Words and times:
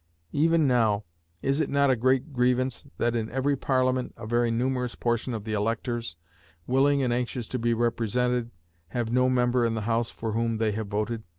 Even 0.31 0.65
now, 0.65 1.03
is 1.43 1.61
it 1.61 1.69
not 1.69 1.91
a 1.91 1.95
great 1.95 2.33
grievance 2.33 2.87
that 2.97 3.15
in 3.15 3.29
every 3.29 3.55
Parliament 3.55 4.15
a 4.17 4.25
very 4.25 4.49
numerous 4.49 4.95
portion 4.95 5.31
of 5.35 5.43
the 5.43 5.53
electors, 5.53 6.15
willing 6.65 7.03
and 7.03 7.13
anxious 7.13 7.47
to 7.49 7.59
be 7.59 7.75
represented, 7.75 8.49
have 8.97 9.11
no 9.11 9.29
member 9.29 9.63
in 9.63 9.75
the 9.75 9.81
House 9.81 10.09
for 10.09 10.31
whom 10.31 10.57
they 10.57 10.71
have 10.71 10.87
voted? 10.87 11.21